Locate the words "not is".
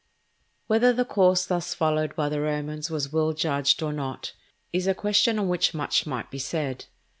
3.93-4.87